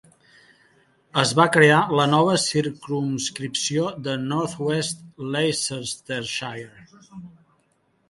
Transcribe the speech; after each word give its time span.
Es 1.23 1.33
va 1.39 1.45
crear 1.55 1.81
la 1.99 2.07
nova 2.13 2.33
circumscripció 2.45 3.87
de 4.09 4.19
North 4.33 4.59
West 4.67 5.07
Leicestershire. 5.33 7.25